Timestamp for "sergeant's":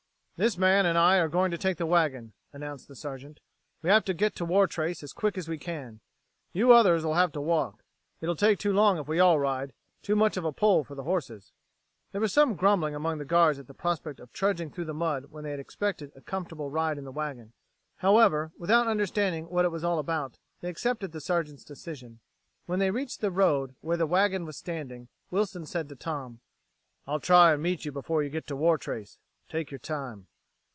21.21-21.63